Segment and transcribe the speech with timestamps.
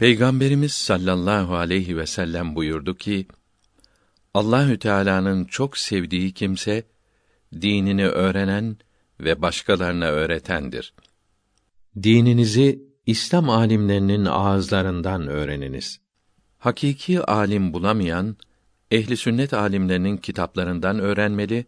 [0.00, 3.26] Peygamberimiz sallallahu aleyhi ve sellem buyurdu ki:
[4.34, 6.84] Allahü Teala'nın çok sevdiği kimse
[7.52, 8.76] dinini öğrenen
[9.20, 10.94] ve başkalarına öğretendir.
[12.02, 16.00] Dininizi İslam alimlerinin ağızlarından öğreniniz.
[16.58, 18.36] Hakiki alim bulamayan
[18.90, 21.66] ehli sünnet alimlerinin kitaplarından öğrenmeli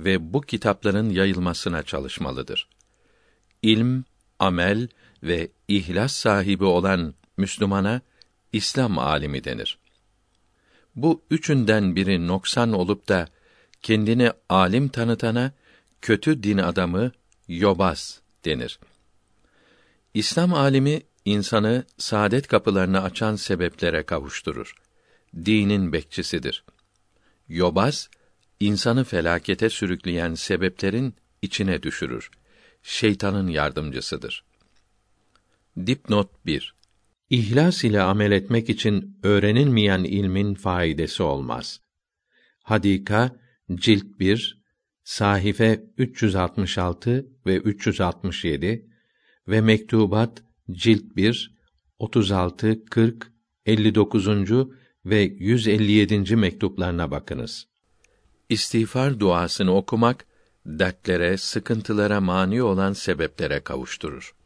[0.00, 2.68] ve bu kitapların yayılmasına çalışmalıdır.
[3.62, 4.04] İlm,
[4.38, 4.88] amel
[5.22, 8.00] ve ihlas sahibi olan Müslümana
[8.52, 9.78] İslam alimi denir.
[10.96, 13.28] Bu üçünden biri noksan olup da
[13.82, 15.52] kendini alim tanıtana
[16.02, 17.12] kötü din adamı
[17.48, 18.78] yobaz denir.
[20.14, 24.74] İslam alimi insanı saadet kapılarını açan sebeplere kavuşturur.
[25.36, 26.64] Dinin bekçisidir.
[27.48, 28.10] Yobaz
[28.60, 32.30] insanı felakete sürükleyen sebeplerin içine düşürür.
[32.82, 34.44] Şeytanın yardımcısıdır.
[35.76, 36.74] Dipnot 1
[37.30, 41.80] İhlas ile amel etmek için öğrenilmeyen ilmin faidesi olmaz.
[42.62, 43.36] Hadika
[43.74, 44.62] cilt 1
[45.04, 48.86] sahife 366 ve 367
[49.48, 51.54] ve mektubat cilt 1
[51.98, 53.32] 36 40
[53.66, 54.28] 59.
[55.04, 56.36] ve 157.
[56.36, 57.66] mektuplarına bakınız.
[58.48, 60.26] İstiğfar duasını okumak
[60.66, 64.39] dertlere, sıkıntılara mani olan sebeplere kavuşturur.